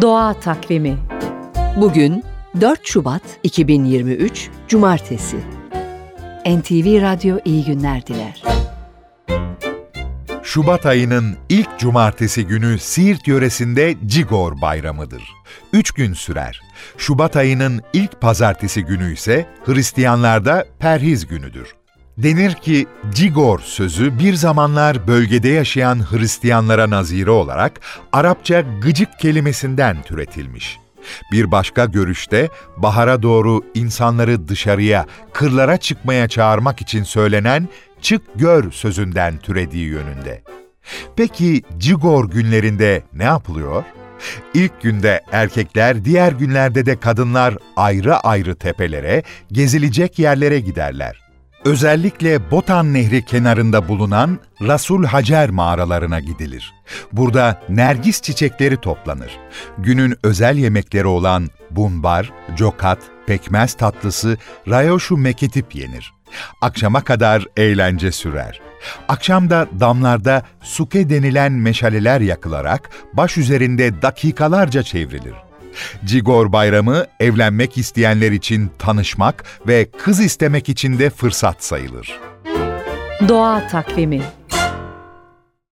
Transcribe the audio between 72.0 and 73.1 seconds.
yakılarak